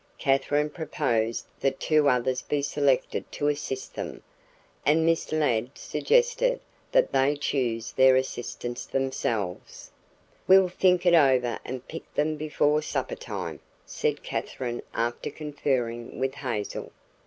[0.17, 4.23] Katherine proposed that two others be selected to assist them,
[4.83, 6.59] and Miss Ladd suggested
[6.91, 9.91] that they choose their assistants themselves.
[10.47, 16.91] "We'll think it over and pick them before suppertime," said Katherine after conferring with Hazel.